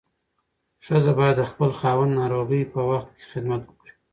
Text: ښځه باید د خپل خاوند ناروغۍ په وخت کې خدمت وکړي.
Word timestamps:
ښځه 0.85 1.11
باید 1.19 1.35
د 1.37 1.43
خپل 1.51 1.69
خاوند 1.79 2.11
ناروغۍ 2.19 2.61
په 2.73 2.79
وخت 2.89 3.09
کې 3.17 3.25
خدمت 3.31 3.61
وکړي. 3.65 3.93